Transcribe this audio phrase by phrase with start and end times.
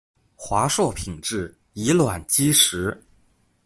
[0.35, 2.99] 華碩品質以卵擊石